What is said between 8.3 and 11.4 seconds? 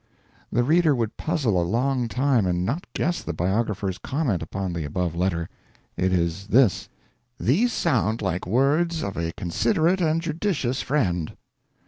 words of A considerate and judicious friend."